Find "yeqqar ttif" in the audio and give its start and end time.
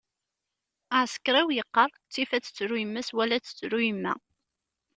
1.57-2.31